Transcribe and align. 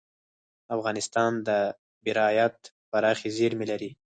افغانستان 0.75 1.31
د 1.47 1.49
بیرایت 2.03 2.57
پراخې 2.91 3.29
زیرمې 3.37 3.65
لري. 3.71 3.91